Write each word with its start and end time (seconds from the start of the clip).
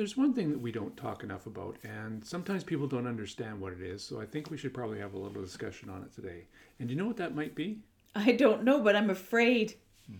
There's 0.00 0.16
one 0.16 0.32
thing 0.32 0.48
that 0.48 0.58
we 0.58 0.72
don't 0.72 0.96
talk 0.96 1.24
enough 1.24 1.44
about, 1.44 1.76
and 1.84 2.24
sometimes 2.24 2.64
people 2.64 2.86
don't 2.86 3.06
understand 3.06 3.60
what 3.60 3.74
it 3.74 3.82
is. 3.82 4.02
So 4.02 4.18
I 4.18 4.24
think 4.24 4.50
we 4.50 4.56
should 4.56 4.72
probably 4.72 4.98
have 4.98 5.12
a 5.12 5.18
little 5.18 5.42
discussion 5.42 5.90
on 5.90 6.02
it 6.02 6.14
today. 6.14 6.46
And 6.78 6.88
you 6.88 6.96
know 6.96 7.04
what 7.04 7.18
that 7.18 7.34
might 7.34 7.54
be? 7.54 7.80
I 8.14 8.32
don't 8.32 8.64
know, 8.64 8.80
but 8.80 8.96
I'm 8.96 9.10
afraid. 9.10 9.74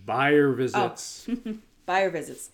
Buyer 0.05 0.53
visits. 0.53 1.27
Oh. 1.31 1.55
Buyer 1.87 2.11
visits. 2.11 2.51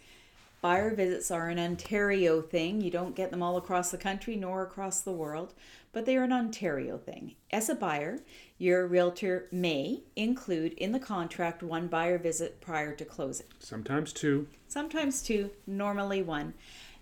Buyer 0.61 0.95
visits 0.95 1.33
are 1.33 1.49
an 1.49 1.59
Ontario 1.59 2.43
thing. 2.43 2.81
You 2.81 2.93
don't 2.93 3.17
get 3.17 3.33
them 3.33 3.43
all 3.43 3.57
across 3.57 3.91
the 3.91 3.99
country 3.99 4.37
nor 4.37 4.63
across 4.63 5.01
the 5.01 5.11
world, 5.11 5.53
but 5.93 6.07
they 6.07 6.17
are 6.17 6.23
an 6.23 6.33
Ontario 6.33 6.97
thing. 6.97 7.35
As 7.51 7.69
a 7.69 7.75
buyer, 7.75 8.21
your 8.57 8.87
realtor 8.87 9.49
may 9.51 10.05
include 10.15 10.75
in 10.75 10.93
the 10.93 11.01
contract 11.01 11.65
one 11.65 11.89
buyer 11.89 12.19
visit 12.19 12.61
prior 12.61 12.95
to 12.95 13.05
closing. 13.05 13.47
Sometimes 13.59 14.13
two. 14.13 14.47
Sometimes 14.69 15.23
two, 15.23 15.51
normally 15.67 16.23
one, 16.23 16.55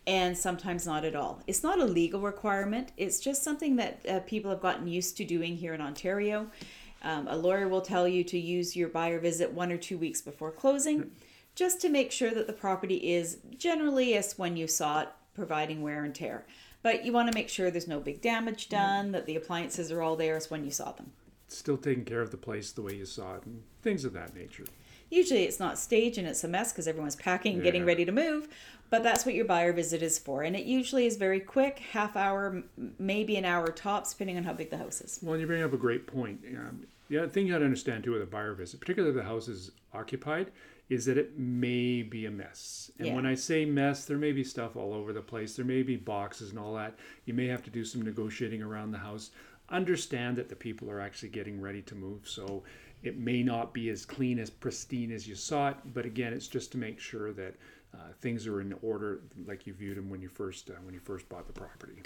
and 0.06 0.36
sometimes 0.36 0.86
not 0.86 1.04
at 1.04 1.16
all. 1.16 1.42
It's 1.46 1.62
not 1.62 1.80
a 1.80 1.84
legal 1.84 2.20
requirement, 2.20 2.92
it's 2.96 3.20
just 3.20 3.42
something 3.42 3.76
that 3.76 4.00
uh, 4.08 4.20
people 4.20 4.50
have 4.50 4.60
gotten 4.60 4.86
used 4.86 5.16
to 5.16 5.24
doing 5.24 5.56
here 5.56 5.74
in 5.74 5.80
Ontario. 5.80 6.48
Um, 7.02 7.28
a 7.28 7.36
lawyer 7.36 7.68
will 7.68 7.82
tell 7.82 8.08
you 8.08 8.24
to 8.24 8.38
use 8.38 8.74
your 8.74 8.88
buyer 8.88 9.18
visit 9.18 9.52
one 9.52 9.70
or 9.70 9.76
two 9.76 9.98
weeks 9.98 10.22
before 10.22 10.50
closing 10.50 11.10
just 11.54 11.80
to 11.82 11.88
make 11.88 12.10
sure 12.10 12.30
that 12.30 12.46
the 12.46 12.52
property 12.52 13.12
is 13.12 13.38
generally 13.56 14.14
as 14.14 14.38
when 14.38 14.56
you 14.56 14.66
saw 14.66 15.02
it, 15.02 15.08
providing 15.34 15.82
wear 15.82 16.04
and 16.04 16.14
tear. 16.14 16.44
But 16.82 17.04
you 17.04 17.12
want 17.12 17.30
to 17.30 17.34
make 17.34 17.48
sure 17.48 17.70
there's 17.70 17.88
no 17.88 18.00
big 18.00 18.20
damage 18.20 18.68
done, 18.68 19.12
that 19.12 19.26
the 19.26 19.36
appliances 19.36 19.90
are 19.90 20.02
all 20.02 20.16
there 20.16 20.36
as 20.36 20.50
when 20.50 20.64
you 20.64 20.70
saw 20.70 20.92
them. 20.92 21.12
Still 21.48 21.76
taking 21.76 22.04
care 22.04 22.20
of 22.20 22.30
the 22.30 22.36
place 22.36 22.72
the 22.72 22.82
way 22.82 22.94
you 22.94 23.06
saw 23.06 23.36
it, 23.36 23.44
and 23.46 23.62
things 23.82 24.04
of 24.04 24.12
that 24.14 24.34
nature. 24.34 24.64
Usually 25.14 25.44
it's 25.44 25.60
not 25.60 25.78
staged 25.78 26.18
and 26.18 26.26
it's 26.26 26.42
a 26.42 26.48
mess 26.48 26.72
because 26.72 26.88
everyone's 26.88 27.14
packing 27.14 27.54
and 27.54 27.62
getting 27.62 27.84
ready 27.84 28.04
to 28.04 28.10
move, 28.10 28.48
but 28.90 29.04
that's 29.04 29.24
what 29.24 29.36
your 29.36 29.44
buyer 29.44 29.72
visit 29.72 30.02
is 30.02 30.18
for. 30.18 30.42
And 30.42 30.56
it 30.56 30.64
usually 30.64 31.06
is 31.06 31.16
very 31.16 31.38
quick, 31.38 31.78
half 31.78 32.16
hour, 32.16 32.64
maybe 32.98 33.36
an 33.36 33.44
hour 33.44 33.68
tops, 33.68 34.10
depending 34.12 34.36
on 34.38 34.42
how 34.42 34.52
big 34.54 34.70
the 34.70 34.76
house 34.78 35.00
is. 35.00 35.20
Well, 35.22 35.38
you 35.38 35.46
bring 35.46 35.62
up 35.62 35.72
a 35.72 35.76
great 35.76 36.08
point. 36.08 36.40
Um, 36.58 36.86
the 37.08 37.18
other 37.18 37.28
thing 37.28 37.46
you 37.46 37.52
got 37.52 37.60
to 37.60 37.64
understand 37.64 38.02
too 38.02 38.10
with 38.12 38.22
a 38.22 38.26
buyer 38.26 38.54
visit, 38.54 38.80
particularly 38.80 39.16
if 39.16 39.22
the 39.22 39.28
house 39.28 39.46
is 39.46 39.70
occupied, 39.92 40.50
is 40.90 41.04
that 41.06 41.16
it 41.16 41.38
may 41.38 42.02
be 42.02 42.26
a 42.26 42.30
mess. 42.30 42.90
And 42.98 43.08
Yeah. 43.08 43.14
when 43.14 43.24
I 43.24 43.36
say 43.36 43.64
mess, 43.64 44.04
there 44.06 44.18
may 44.18 44.32
be 44.32 44.42
stuff 44.42 44.74
all 44.74 44.92
over 44.92 45.12
the 45.12 45.22
place. 45.22 45.54
There 45.54 45.64
may 45.64 45.82
be 45.84 45.96
boxes 45.96 46.50
and 46.50 46.58
all 46.58 46.74
that. 46.74 46.98
You 47.24 47.34
may 47.34 47.46
have 47.46 47.62
to 47.62 47.70
do 47.70 47.84
some 47.84 48.02
negotiating 48.02 48.62
around 48.62 48.90
the 48.90 48.98
house. 48.98 49.30
Understand 49.70 50.36
that 50.36 50.48
the 50.48 50.56
people 50.56 50.90
are 50.90 51.00
actually 51.00 51.30
getting 51.30 51.60
ready 51.60 51.82
to 51.82 51.94
move, 51.94 52.28
so 52.28 52.62
it 53.02 53.18
may 53.18 53.42
not 53.42 53.72
be 53.72 53.88
as 53.90 54.04
clean 54.04 54.38
as 54.38 54.50
pristine 54.50 55.10
as 55.10 55.26
you 55.26 55.34
saw 55.34 55.70
it. 55.70 55.76
But 55.92 56.04
again, 56.04 56.32
it's 56.32 56.48
just 56.48 56.72
to 56.72 56.78
make 56.78 57.00
sure 57.00 57.32
that 57.32 57.54
uh, 57.94 58.12
things 58.20 58.46
are 58.46 58.60
in 58.60 58.74
order 58.82 59.20
like 59.46 59.66
you 59.66 59.72
viewed 59.72 59.96
them 59.96 60.10
when 60.10 60.20
you 60.20 60.28
first 60.28 60.70
uh, 60.70 60.74
when 60.84 60.94
you 60.94 61.00
first 61.00 61.28
bought 61.28 61.46
the 61.46 61.52
property. 61.52 62.02